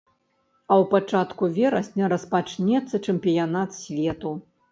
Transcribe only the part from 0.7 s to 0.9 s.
А ў